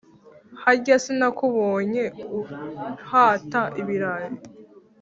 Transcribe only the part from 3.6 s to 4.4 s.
ibirayi!’